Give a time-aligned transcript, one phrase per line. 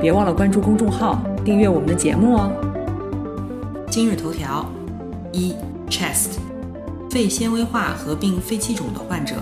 [0.00, 2.52] 别忘了关注公众号，订阅我们的节目哦。
[3.90, 4.66] 今日头条：
[5.32, 5.54] 一、
[5.88, 6.36] Chest，
[7.10, 9.36] 肺纤维化合并肺气肿的患者，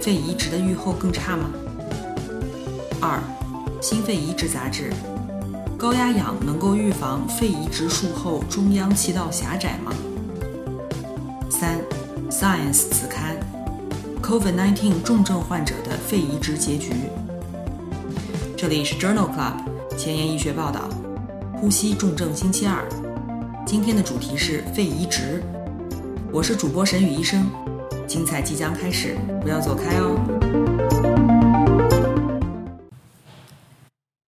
[0.00, 1.50] 肺移植的预后更差吗？
[2.98, 3.20] 二、
[3.82, 4.90] 心肺移植杂志，
[5.76, 9.92] 高压氧能够预防肺移植术后中央气道狭窄吗？
[11.50, 11.78] 三、
[12.30, 13.36] Science 子刊
[14.22, 16.90] ，COVID-19 重症患者的肺移植结局。
[18.56, 19.69] 这里是 Journal Club。
[20.00, 20.88] 前沿医学报道，
[21.60, 22.88] 呼吸重症星期二，
[23.66, 25.42] 今天的主题是肺移植。
[26.32, 27.46] 我是主播沈宇医生，
[28.08, 30.16] 精彩即将开始，不要走开哦。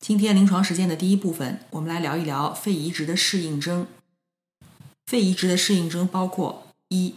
[0.01, 3.87] 今天临床实践的第一部分，我们来聊一聊肺移植的适应症。
[5.07, 7.15] 肺移植的适应症包括：一、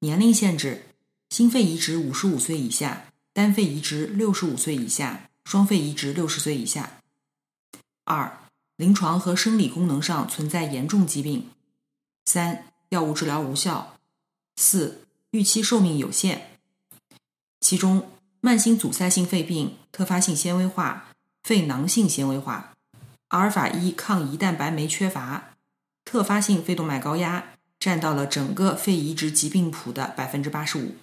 [0.00, 0.86] 年龄限制，
[1.30, 6.98] 心肺移植五十五岁以下，单肺移植六十五岁以下，双肺移植六十岁以下。
[8.12, 8.38] 二、
[8.76, 11.48] 临床和生理功能上存在严重疾病；
[12.26, 13.96] 三、药物治疗无效；
[14.56, 16.58] 四、预期寿命有限。
[17.60, 18.10] 其中，
[18.40, 21.08] 慢性阻塞性肺病、特发性纤维化、
[21.42, 22.74] 肺囊性纤维化、
[23.28, 25.54] 阿尔法一抗胰蛋白酶缺乏、
[26.04, 30.96] 特发性肺动脉高压占到了整个肺移植疾病谱的百分之八十五。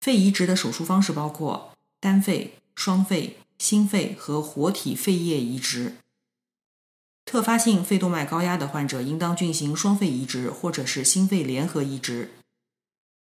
[0.00, 3.38] 肺移植的手术方式包括单肺、双肺。
[3.58, 5.96] 心肺和活体肺叶移植，
[7.24, 12.30] 特发性肺动脉高压的患者应当进行双肺移植或者是心肺联合移植。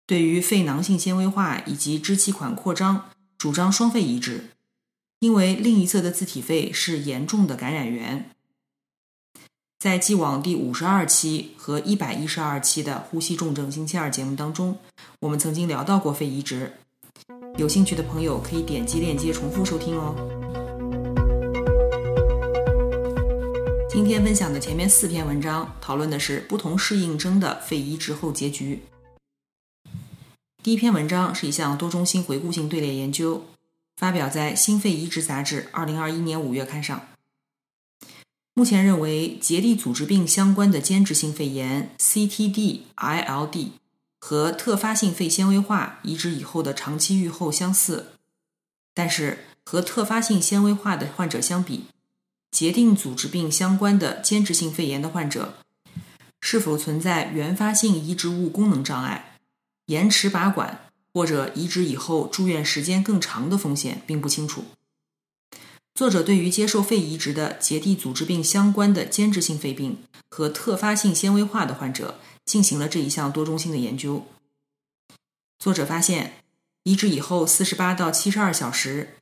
[0.06, 4.50] 对于肺囊性纤维化以及支气管扩张，主张双肺移植，
[5.20, 8.30] 因为另一侧的自体肺是严重的感染源。
[9.78, 14.78] 在既往第五十二期和一百一十二期的呼吸重症星期二节目当中，
[15.20, 16.72] 我们曾经聊到过肺移植。
[17.56, 20.12] 有兴趣的朋友可以点击链接重复收听哦。
[23.88, 28.82] 今天分享的前面四篇文章讨论的是不同适应症的肺移植后结局。
[30.64, 33.44] 第一篇文章是一项多中心回顾性队列研究，
[33.96, 37.06] 发表在《心肺移植杂志》二零二一年五月刊上。
[38.54, 43.68] 目前认为结缔组织病相关的间质性肺炎 （CTD-ILD）。
[44.26, 48.12] 和特发性肺纤维化移植以后的长期预后相似，
[48.94, 51.84] 但是和特发性纤维化的患者相比，
[52.50, 55.58] 结缔组织病相关的间质性肺炎的患者
[56.40, 59.36] 是否存在原发性移植物功能障碍、
[59.88, 64.64] 延迟拔管或者移植以后住院时间更长的风险并不清楚。
[65.94, 69.98] 作者对于接受肺移植的结缔组织病相关的间质性肺病
[70.30, 72.18] 和特发性纤维化的患者。
[72.44, 74.26] 进行了这一项多中心的研究。
[75.58, 76.34] 作者发现，
[76.82, 79.16] 移植以后四十八到七十二小时，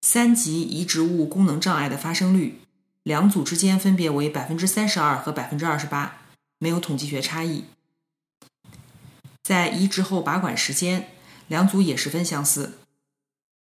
[0.00, 2.60] 三级移植物功能障碍的发生率，
[3.02, 6.22] 两组之间分别为百分之三十二和百分之二十八，
[6.58, 7.64] 没有统计学差异。
[9.42, 11.10] 在移植后拔管时间，
[11.48, 12.78] 两组也十分相似，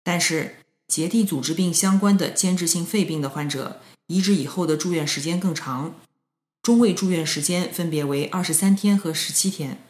[0.05, 0.57] 但是
[0.87, 5.95] 结缔组织病相关的间质性肺病的患者，移植以后的住院时间更长。
[6.71, 9.83] 中位住院时间分别为二十三天和十七天，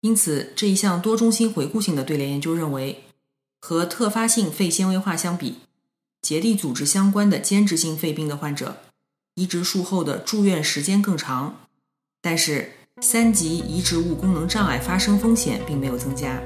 [0.00, 3.04] 因此这一项多中心回顾性的队列研究认为，
[3.60, 5.58] 和特发性肺纤维化相比，
[6.20, 8.78] 结缔组织相关的间质性肺病的患者，
[9.36, 11.60] 移植术后的住院时间更长，
[12.20, 16.42] 但是三级移植物功能障碍发生风险并没有增加。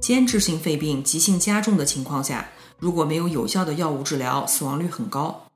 [0.00, 2.48] 间质性肺病急性加重的情况下。
[2.78, 5.48] 如果没有有效的药物治疗，死亡率很高。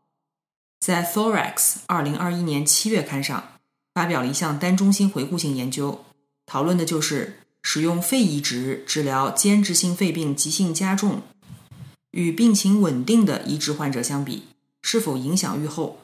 [0.80, 1.54] 在《Thorax》
[1.86, 3.52] 二零二一年七月刊上
[3.92, 6.04] 发表了一项单中心回顾性研究，
[6.46, 11.20] 讨论的就是使用肺移植治疗间质性肺病急性加重
[12.12, 14.44] 与病情稳定的移植患者相比，
[14.80, 15.98] 是否影响预后。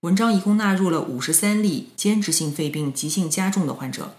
[0.00, 4.14] 文章一共纳入了五十三例间质性肺病急性加重的患者，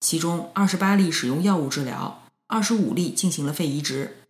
[0.00, 4.23] 其中二十八例使用药物治疗，二十五例进行了肺移植。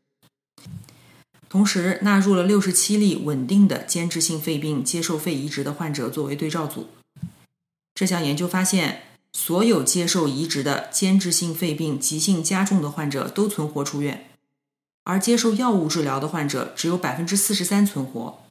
[1.55, 6.89] 同时纳入了六十七例稳定的间质性肺病接受肺移植的患者作为对照组。
[7.95, 9.03] 这项研究发现，
[9.33, 14.29] 所有接受移植的间质性肺病急性加重的患者都存活出院，
[15.05, 18.43] 而接受药物治疗的患者只有百分之四十三存活。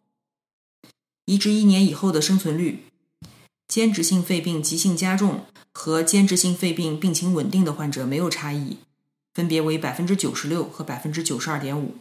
[1.25, 2.85] 移植一年以后的生存率，
[3.67, 5.41] 间质性肺病急性加重
[5.73, 8.77] 和间质性肺病病情稳定的患者没有差异，
[9.33, 11.95] 分别为百分之九十六和百分之九十二点五。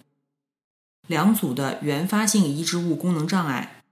[1.06, 3.82] 两组的原发性移植物功能障碍，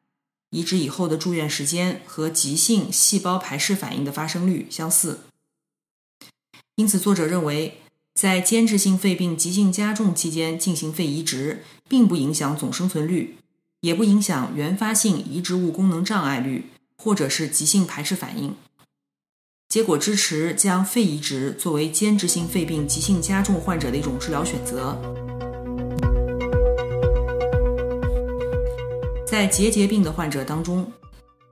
[0.51, 5.21] 移植以后的住院时间和急性细胞排斥反应的发生率相似。
[6.77, 7.79] 因此，作者认为。
[8.13, 13.39] 在间质性肺病急性加重期间进行肺移植，并不影响总生存率，
[13.81, 16.67] 也不影响原发性移植物功能障碍率，
[16.99, 18.57] 或者是急性排斥反应。
[19.69, 25.40] 结果支持将肺移植作为间质性肺病急性加重患者的一种治疗选择。
[29.41, 30.93] 在结节病的患者当中，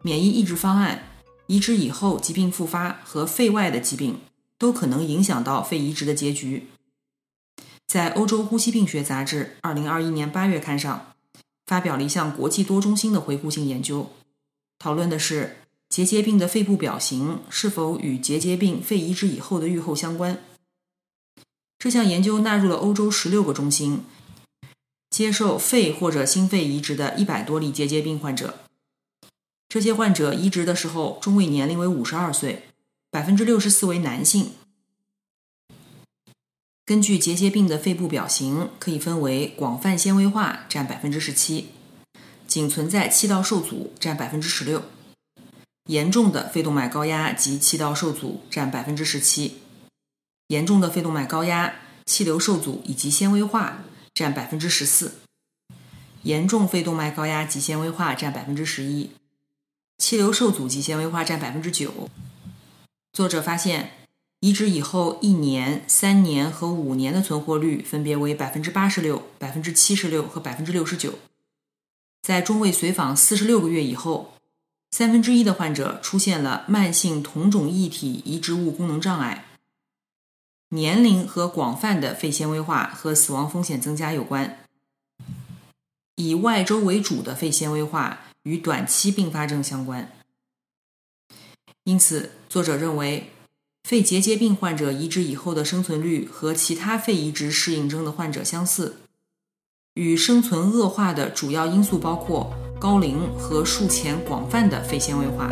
[0.02, 1.08] 免疫抑制方案、
[1.46, 4.19] 移植以后疾病复发和肺外的疾病。
[4.58, 6.69] 都可能影响到肺移植的结局。
[7.87, 11.14] 在欧洲呼吸病学杂志二零二一年八月刊上，
[11.64, 14.11] 发表了一项国际多中心的回顾性研究，
[14.79, 15.56] 讨论的是
[15.88, 20.38] 结节病的肺部表型是否与结节病肺移植以后的预后相关。
[21.79, 24.05] 这项研究纳入了欧洲十六个中心，
[25.19, 28.61] 接受肺或者心肺移植的一百多例结节病患者。
[29.69, 32.69] 这些患者移植的时候，中位年龄为五十二岁。
[33.11, 34.53] 百分之六十四为男性。
[36.87, 41.70] 根据结节病的肺部表型，可以分为广泛纤维化占百分之十七，
[42.47, 44.85] 仅存在气道受阻占百分之十六，
[45.87, 49.56] 严重的肺动脉高压及气道受阻占百分之十七，
[50.47, 51.75] 严重的肺动脉高压、
[52.06, 53.82] 气流受阻以及纤维化
[54.19, 55.20] 占百分之十四，
[56.25, 59.12] 严重肺动脉高压及纤维化占百分之十一，
[59.99, 62.11] 气流受阻及纤维化占百分之九。
[63.12, 63.93] 作者发现，
[64.41, 71.20] 移植以后一年、三年和五年的存活率分别为百分之八十六、百分之七十六和百分之六十九。
[72.20, 74.35] 在中位随访四十六个月以后，
[74.91, 79.44] 三分之一的患者出现了慢性同种异体移植物功能障碍。
[80.70, 84.59] 年龄和广泛的肺纤维化和死亡风险增加有关。
[86.17, 90.12] 以外周为主的肺纤维化与短期并发症相关。
[91.85, 93.31] 因此，作者认为，
[93.85, 98.97] 肺结节病患者移植以后的生存率和其他肺移植适应症的患者相似。
[99.94, 105.50] 与生存恶化的主要因素包括高龄和术前广泛的肺纤维化。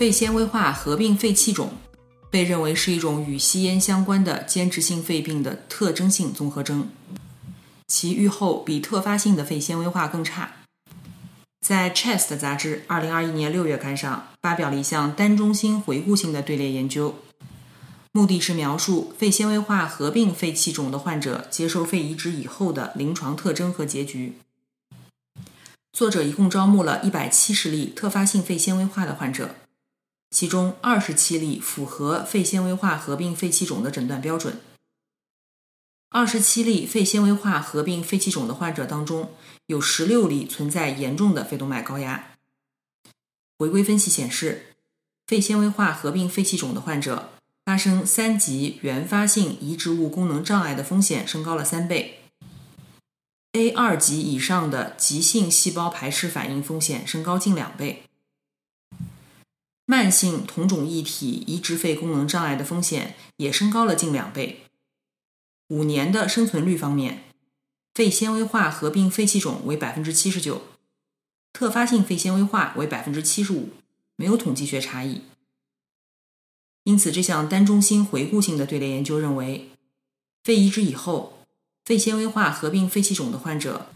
[0.00, 1.74] 肺纤维化合并肺气肿
[2.30, 6.88] 被认为是一种与吸烟相关的间质性肺病的特征性综合征，
[7.86, 10.52] 其预后比特发性的肺纤维化更差。
[11.60, 17.16] 在《Chest》杂志二零二一年六月刊上发表了一项单中心回顾性的队列研究，
[18.12, 24.38] 目的是描述肺纤维化合并肺气肿的患者接受肺移植以后的临床特征和结局。
[25.92, 29.56] 作者一共招募了一百七十例特发性肺纤维化的患者，
[30.30, 34.60] 其中二十七例符合肺纤维化合并肺气肿的诊断标准。
[36.08, 39.32] 二十七例肺纤维化合并肺气肿的患者当中，
[39.66, 42.34] 有十六例存在严重的肺动脉高压。
[43.58, 44.74] 回归分析显示，
[45.26, 47.30] 肺纤维化合并肺气肿的患者
[47.64, 52.20] 发生三级原发性移植物功能障碍的风险升高了三倍
[53.52, 58.02] ，A 二级以上的急性细胞排斥反应风险升高近两倍，
[59.90, 64.60] 慢性同种异体移植肺功能障碍的风险也升高了近两倍。
[65.66, 67.24] 五年的生存率方面，
[67.92, 70.62] 肺纤维化合并肺气肿为百分之七十九，
[71.52, 73.70] 特发性肺纤维化为百分之七十五，
[74.14, 75.22] 没有统计学差异。
[76.84, 79.70] 因此，这项单中心回顾性的队列研究认为，
[80.44, 81.44] 肺移植以后，
[81.84, 83.86] 肺纤维化合并肺气肿的患者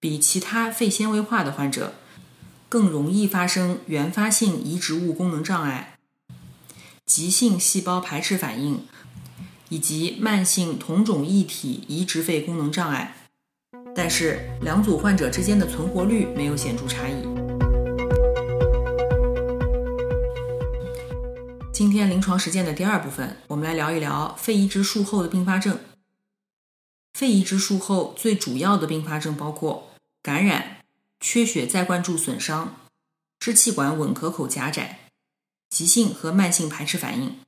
[0.00, 1.92] 比其他肺纤维化的患者
[2.68, 5.98] 更容易发生原发性移植物功能障碍、
[7.06, 8.86] 急性细胞排斥反应。
[9.70, 13.28] 以及慢性同种异体移植肺功能障碍，
[13.94, 17.22] 但是两组患者之间的存活率没有显著差异。
[21.70, 25.78] 今天临床实践的第二部分，我们来聊一聊肺移植术后的并发症。
[27.12, 29.90] 肺移植术后最主要的并发症包括
[30.22, 30.77] 感染、
[31.20, 32.76] 缺血再灌注损伤、
[33.38, 35.10] 支气管吻合口狭窄、
[35.68, 37.38] 急性和慢性排斥反应。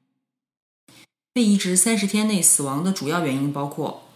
[1.32, 4.08] 肺移植三十天内死亡的主要原因包括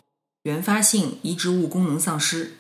[0.43, 2.59] 原发性移植物功能丧失，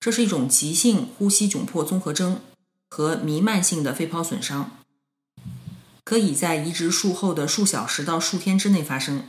[0.00, 2.40] 这是一种急性呼吸窘迫综合征
[2.88, 4.78] 和弥漫性的肺泡损伤，
[6.04, 9.28] 可以在移植术后的数小时到数天之内发生。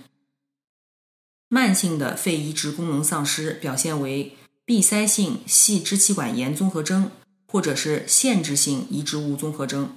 [1.48, 4.36] 慢性的肺移植功能丧失表现为
[4.68, 7.10] 闭塞性细支气管炎综合征，
[7.48, 9.96] 或者是限制性移植物综合征。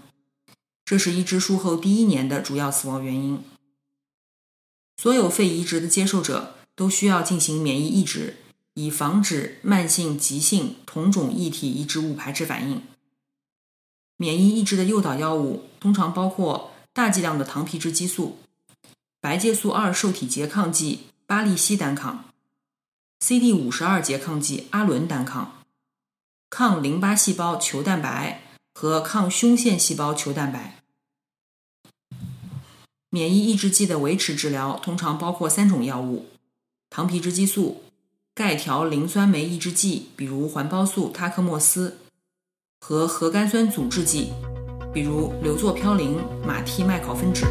[0.85, 3.43] 这是移植术后第一年的主要死亡原因。
[4.97, 8.37] 所有肺移植的接受者都需要进行免疫抑制，
[8.75, 12.81] 以防止慢性急性同种异体移植物排斥反应。
[14.17, 18.39] 免疫抑制的诱导药物通常包括大剂量的糖皮质激素、
[19.21, 22.27] 白介素二受体拮抗剂巴利西单抗、
[23.21, 25.63] CD 五十二拮抗剂阿伦单抗、
[26.49, 28.41] 抗淋巴细胞球蛋白
[28.75, 30.83] 和抗胸腺细胞球蛋白。
[33.11, 36.27] 免疫抑制剂的维持治疗通常包括三种药物：
[36.89, 37.83] 糖皮质激素、
[38.35, 41.99] 钙条磷酸酶抑制剂，比如环孢素、他克莫司，
[42.81, 44.33] 和核苷酸阻滞剂，
[44.95, 47.47] 比如硫唑嘌呤、马替麦考芬酯。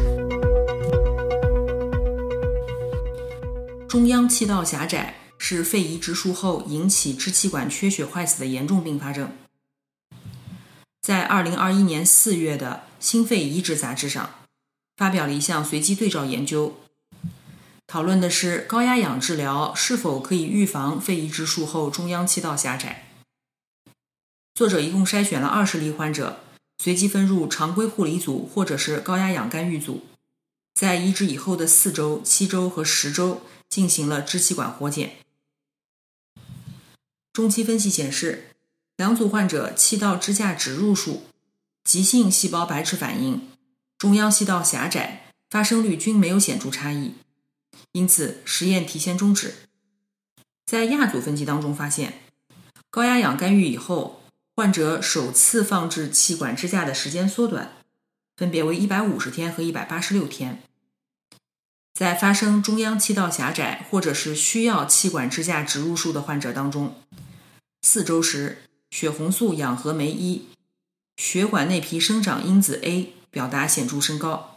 [3.88, 9.32] 中央气道狭窄是肺移植术后引起支气管缺血坏死的严重并发症。
[11.02, 14.34] 在2021年4月的《心肺移植杂志》上。
[15.00, 16.76] 发表了一项随机对照研究，
[17.86, 23.06] 讨论的是高压氧治疗是否可以预防肺移植术后中央气道狭窄。
[24.54, 26.40] 作者一共筛选了二十例患者，
[26.76, 30.02] 随机分入常规护理组或者是高压氧干预组，
[30.74, 35.16] 在移植以后的四周、七周和十周进行了支气管活检。
[37.32, 38.48] 中期分析显示，
[38.96, 41.22] 两组患者气道支架植入术、
[41.84, 43.48] 急性细胞白痴反应。
[43.96, 47.14] 中央气道狭窄发生率均没有显著差异，
[47.92, 49.54] 因此实验提前终止。
[50.66, 52.22] 在亚组分析当中发现，
[52.90, 54.22] 高压氧干预以后，
[54.56, 57.72] 患者首次放置气管支架的时间缩短，
[58.36, 60.62] 分别为一百五十天和一百八十六天。
[62.00, 66.94] 在发生中央气道狭窄或者是需要气管支架植入术的患者当中，
[67.82, 70.46] 四周时血红素氧合酶一、
[71.18, 73.12] 血管内皮生长因子 A。
[73.30, 74.56] 表达显著升高。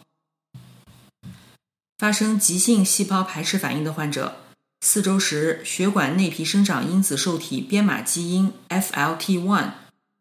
[1.97, 4.37] 发生急性细胞排斥反应的患者，
[4.79, 9.71] 四周时血管内皮生长因子受体编码基因 FLT1、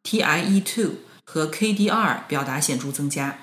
[0.02, 0.90] TIE2
[1.24, 3.38] 和 KD2 表达显著增加。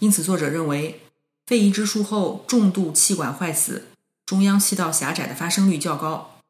[0.00, 1.05] 因此，作者认为
[1.46, 3.86] 肺移植术后重度气管坏死、
[4.26, 6.40] 中央气道狭窄的发生率较高，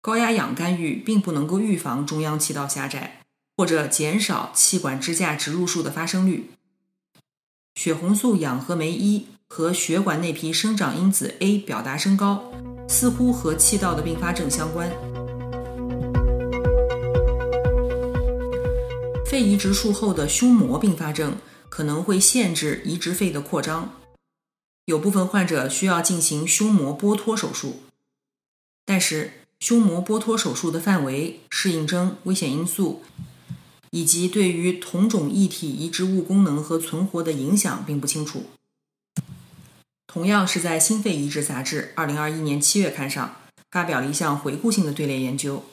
[0.00, 3.18] 高压氧干预并不能够预防中央气道狭窄。
[3.54, 6.50] 或者减少气管支架植入术的发生率。
[7.74, 12.50] 血红素氧合酶一和血管内皮生长因子 A 表达升高，
[12.88, 14.90] 似乎和气道的并发症相关。
[19.26, 21.36] 肺移植术后的胸膜并发症
[21.68, 23.92] 可能会限制移植肺的扩张，
[24.84, 27.82] 有部分患者需要进行胸膜剥脱手术。
[28.84, 33.02] 但是，胸膜剥脱手术的范围、适应症、危险因素。
[33.94, 38.46] 以及对于同种异体移植物功能和存活的影响并不清楚。
[40.06, 43.36] 同样是在《心肺移植杂志》二零二一年七月刊上
[43.70, 45.66] 发表了一项回顾性的队列研究。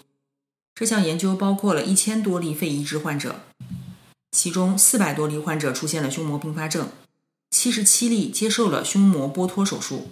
[0.75, 3.39] 这项研究包括了一千多例肺移植患者，
[4.31, 6.89] 其中四百多例患者出现了胸膜并发症，
[7.49, 10.11] 七十七例接受了胸膜剥脱手术。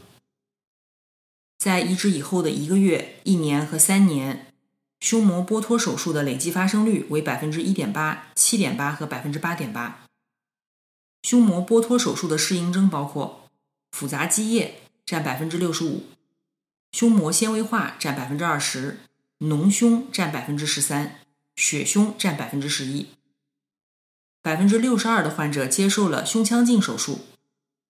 [1.58, 4.44] 在移植以后的一个月、一年和三年。
[5.00, 10.08] 胸膜剥脱手术的累计发生率为百分之一点八、七点八和百分之八点八。
[11.22, 13.48] 胸膜剥脱手术的适应症包括
[13.92, 16.06] 复杂积液占百分之六十五，
[16.92, 19.02] 胸膜纤维化占百分之二十，
[19.38, 21.20] 脓胸占百分之十三，
[21.56, 23.10] 血胸占百分之十一。
[24.48, 27.20] 百分之六十二的患者接受了胸腔镜手术，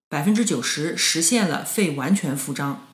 [0.10, 2.88] 百分之九十实现了肺完全复张，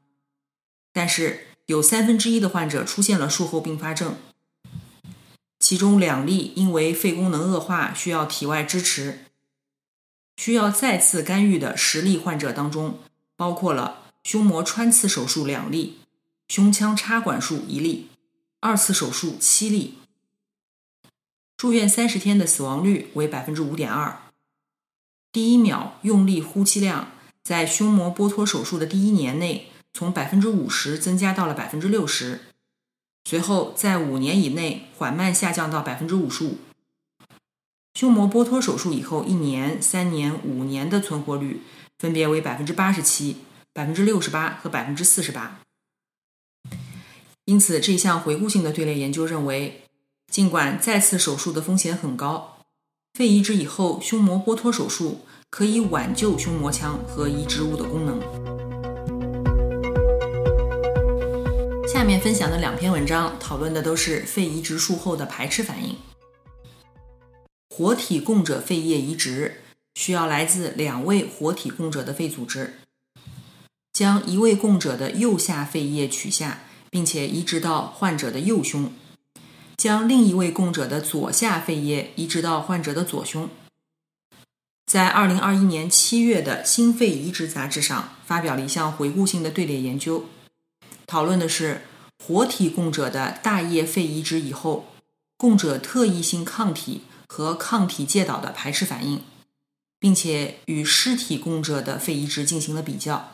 [0.92, 1.48] 但是。
[1.68, 4.18] 有三分之一的患者出现了术后并发症，
[5.60, 9.20] 其中两例因为肺功能恶化需要体外支持。
[10.36, 13.00] 需要再次干预的十例患者当中，
[13.38, 16.00] 包括了胸膜穿刺手术两例，
[16.50, 18.10] 胸腔插管术一例，
[18.60, 20.00] 二次手术七例。
[21.64, 24.18] 住院三十天的死亡率为百分之五点二。
[25.32, 29.70] 第一秒用力呼气量在胸膜剥脱手术的第一年内。
[29.94, 32.42] 从百分之五十增加到了百分之六十，
[33.24, 36.58] 随后在五年以内缓慢下降到百分之五十五。
[37.94, 41.62] 胸膜剥脱手术以后一年、三年、五年的存活率
[41.98, 43.38] 分别为百分之八十七、
[43.72, 45.62] 百分之六十八和百分之四十八。
[47.46, 49.83] 因此，这项回顾性的队列研究认为，
[50.34, 52.58] 尽管再次手术的风险很高，
[53.14, 55.20] 肺移植以后胸膜剥脱手术
[55.52, 58.20] 可以挽救胸膜腔和移植物的功能。
[61.88, 65.96] 下面分享的两篇文章讨论的都是肺移植术后的排斥反应。
[67.70, 69.62] 活体供者肺叶移植
[69.94, 72.80] 需要来自两位活体供者的肺组织，
[73.92, 78.92] 将一位供者的右下肺叶取下，并且移植到患者的右胸，
[79.78, 83.50] 将另一位供者的左下肺叶移植到患者的左胸。
[84.86, 90.26] 在二零二一年七月的《心肺移植杂志》上发表了一项回顾性的队列研究。
[91.08, 91.82] 讨论的是
[92.24, 94.86] 活体供者的大叶肺移植以后，
[95.38, 99.24] 供者特异性抗体和抗体介导的排斥反应，
[100.00, 103.32] 并且与尸体供者的肺移植进行了比较。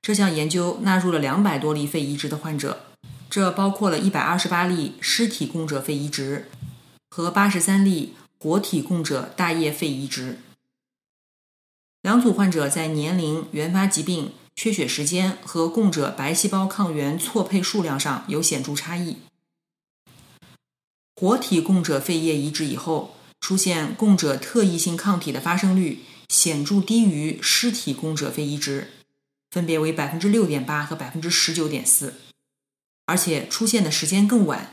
[0.00, 2.86] 这项研究纳入了两百多例肺移植的患者，
[3.32, 6.50] 这包括了一百二十八例尸体供者肺移植
[7.08, 10.40] 和八十三例活体供者大叶肺移植。
[12.02, 14.32] 两组患者在年龄、原发疾病。
[14.54, 19.16] 缺血时间和供者白细胞抗原错配数量上有显著差异。
[21.16, 28.90] 活体供者肺叶移植以后，出现供者特异性抗体的发生率显著低于尸体供者肺移植，
[29.50, 32.12] 分别为百分之六点八和百分之十九点四，
[33.12, 34.72] 而且出现的时间更晚，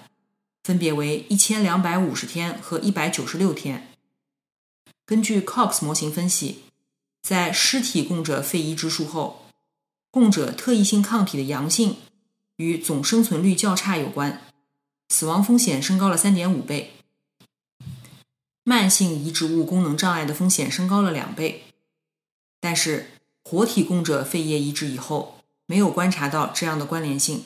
[0.64, 3.92] 分别为一千两百五十天和一百九十六天。
[5.06, 6.64] 根据 Cox 模型分析，
[7.22, 9.46] 在尸体供者肺移植术后。
[10.10, 11.98] 供者特异性抗体的阳性
[12.56, 14.42] 与总生存率较差有关，
[15.10, 16.94] 死亡风险升高了三点五倍，
[18.64, 21.66] 慢性移植物功能障碍的风险升高了两倍。
[22.62, 23.12] 但是
[23.44, 27.44] 活体供者肺叶移植以后没有观察到这样的关联性，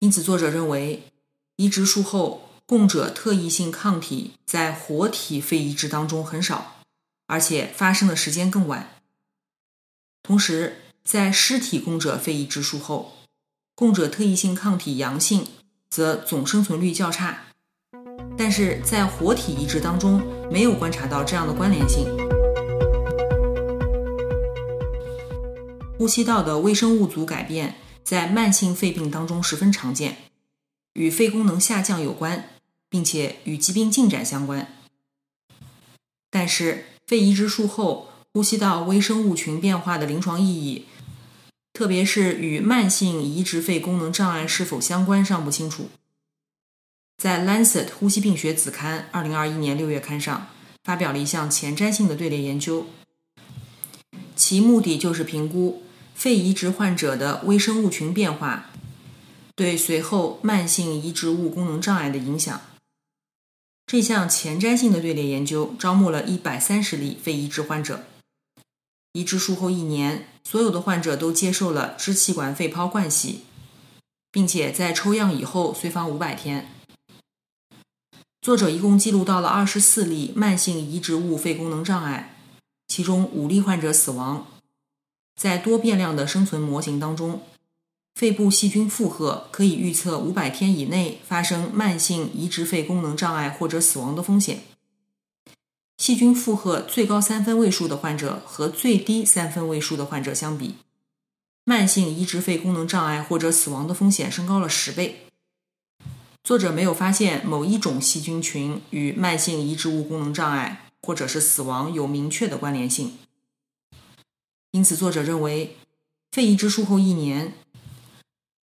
[0.00, 1.02] 因此作者认为
[1.56, 6.76] 移植术后供者特异性抗体在活体肺移植当中很少，
[7.26, 9.00] 而且发生的时间更晚。
[10.22, 13.14] 同时，在尸体供者肺移植术后，
[13.74, 15.46] 供者特异性抗体阳性，
[15.90, 17.46] 则总生存率较差；
[18.36, 22.06] 但是在活体移植当中，没有观察到这样的关联性。
[25.98, 27.74] 呼吸道的微生物组改变
[28.08, 30.16] 在慢性肺病当中十分常见，
[30.94, 32.48] 与肺功能下降有关，
[32.88, 34.66] 并且与疾病进展相关。
[36.30, 40.86] 但是，肺移植术后，呼吸道微生物群变化的临床意义，
[41.74, 45.90] 特别是与慢性移植肺功能障碍是否相关，尚不清楚。
[47.18, 50.46] 在《Lancet 呼吸病学》子刊二零二一年六月刊上，
[50.82, 52.86] 发表了一项前瞻性的队列研究，
[54.34, 55.82] 其目的就是评估
[56.18, 58.70] 肺移植患者的微生物群变化
[59.54, 62.60] 对随后慢性移植物功能障碍的影响。
[63.86, 68.04] 这项前瞻性的队列研究招募了一百三十例肺移植患者。
[69.12, 73.42] 移植术后一年，所有的患者都接受了支气管肺泡灌洗，
[74.32, 76.68] 并且在抽样以后随访五百天。
[78.42, 82.34] 作者一共记录到了二十四例慢性移植物肺功能障碍，
[82.88, 84.57] 其中五例患者死亡。
[85.38, 87.42] 在多变量的生存模型当中，
[88.16, 94.64] 肺部细菌负荷可以预测五百天以内发生慢性移植肺功能障碍或者死亡的风险。
[95.96, 100.74] 细菌负荷最高三分位数的患者和最低三分位数的患者相比，
[101.64, 105.26] 慢性移植肺功能障碍或者死亡的风险升高了十倍。
[106.42, 113.18] 作者没有发现某一种细菌群与慢性移植物功能障碍或者是死亡有明确的关联性，
[114.72, 115.76] 因此作者认为，
[116.30, 117.54] 肺移植术后一年，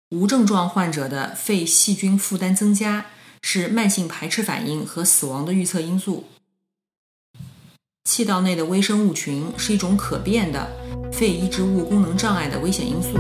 [0.10, 3.06] 无症状患者的肺细菌负担增加
[3.42, 6.26] 是慢性排斥反应和死亡的预测因素。
[8.04, 10.70] 气道内的微生物群是一种可变的
[11.14, 13.18] 肺移植物功能障碍的危险因素。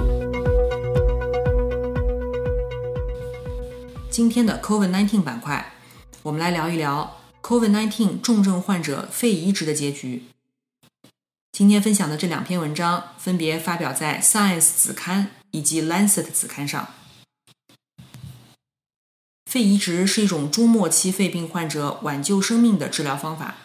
[4.10, 5.74] 今天的 COVID-19 板块，
[6.22, 10.24] 我们来聊一聊 COVID-19 重症患者肺移植的结局。
[11.54, 16.90] 今天分享的这两篇文章分别发表在 Science 子刊以及 Lancet 子刊上。
[19.46, 23.58] 肺移植是一种终末期肺病患者挽救生命的治疗方法。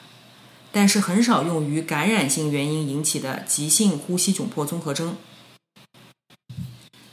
[0.70, 5.16] 但是很少用于感染性原因引起的急性呼吸窘迫综合征。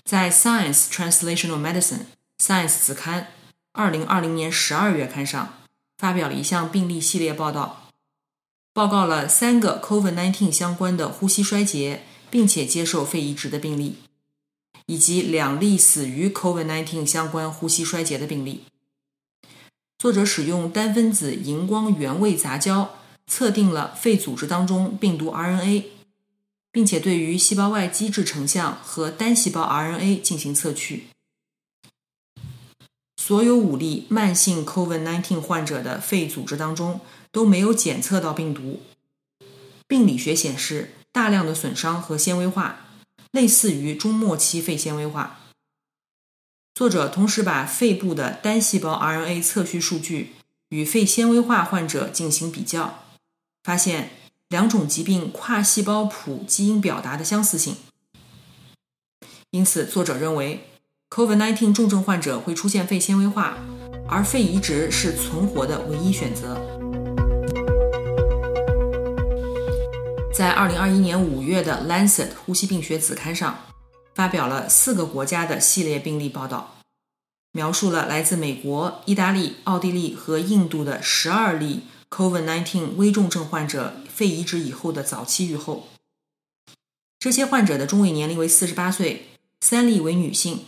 [0.03, 1.99] 在《Science Translational Medicine》
[2.43, 3.27] Science 子刊
[3.71, 5.53] 二零二零年十二月刊上，
[5.97, 7.84] 发表了一项病例系列报道，
[8.75, 13.95] 报告了三个 COVID-19 相关的呼吸衰竭并且接受肺移植的病例，
[14.87, 18.65] 以及两例死于 COVID-19 相关呼吸衰竭的病例。
[19.97, 22.95] 作者使用单分子荧光原位杂交。
[23.27, 25.85] 测定了肺组织当中病毒 RNA，
[26.71, 31.07] 并且对于细胞外基质成像和单细胞 RNA 进行测序。
[33.17, 36.99] 所有五例慢性 COVID-19 患者的肺组织当中
[37.35, 38.81] 都没有检测到病毒。
[39.89, 42.85] 病理学显示大量的损伤和纤维化，
[43.31, 45.41] 类似于中末期肺纤维化。
[46.73, 50.31] 作者同时把肺部的单细胞 RNA 测序数据
[50.69, 53.03] 与肺纤维化患者进行比较，
[53.63, 54.11] 发现
[54.47, 57.75] 两种疾病跨细胞谱基因表达的相似性。
[59.51, 60.69] 因此，作者认为。
[61.09, 63.57] COVID-19 重症患者会出现肺纤维化，
[64.07, 66.84] 而肺移植是存活的唯一选择。
[70.37, 73.57] 在2021年5月的《Lancet 呼吸病学》子刊上，
[74.13, 76.75] 发表了四个国家的系列病例报道，
[77.53, 85.87] 描述了来自美国、意大利、奥地利和印度的12例 COVID-19 危重症患者肺移植以后的早期预后。
[87.17, 89.29] 这些患者的中位年龄为48岁，
[89.61, 90.65] 三例为女性。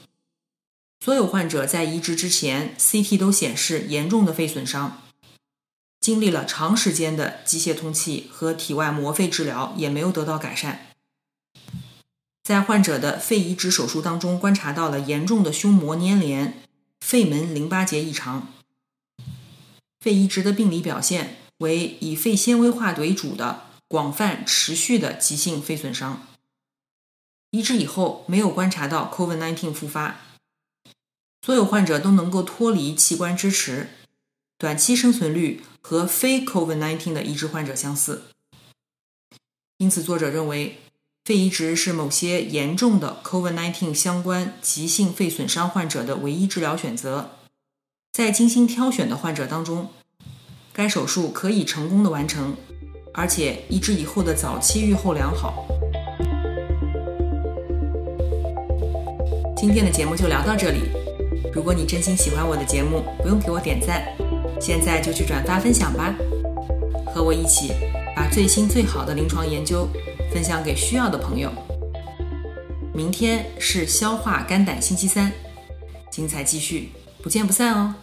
[1.03, 5.01] 所有患者在移植之前，CT 都显示严重的肺损伤，
[6.07, 10.87] 经历了长时间的机械通气和体外膜肺治疗，也没有得到改善。
[12.41, 16.63] 在患者的肺移植手术当中，观察到了严重的胸膜粘连、
[17.01, 18.53] 肺门淋巴结异常。
[19.99, 26.25] 肺移植的病理表现为以肺纤维化为主的广泛持续的急性肺损伤。
[27.51, 30.21] 移植以后没有观察到 COVID-19 复发。
[31.45, 33.89] 所有患者都能够脱离器官支持，
[34.59, 38.23] 短期生存率和非 COVID-19 的移植患者相似。
[39.77, 40.79] 因此，作者认为
[41.23, 47.29] 肺移植是某些严重的 COVID-19 相关急性肺损伤患者的唯一治疗选择。
[48.11, 49.89] 在精心挑选的患者当中，
[50.73, 52.55] 该手术可以成功的完成，
[53.13, 55.67] 而且移植以后的早期预后良好。
[59.55, 60.79] 今天的节目就聊到这里。
[61.53, 64.16] 如果你真心喜欢我的节目，不用给我点赞，
[64.59, 66.15] 现在就去转发分享吧，
[67.13, 67.73] 和我一起
[68.15, 69.87] 把最新最好的临床研究
[70.33, 71.51] 分享给需要的朋友。
[72.93, 75.31] 明天是消化肝胆星期三，
[76.09, 76.89] 精彩继续，
[77.21, 77.93] 不见不散哦。